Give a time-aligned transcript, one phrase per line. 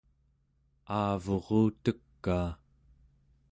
[1.01, 2.49] aavurutekaa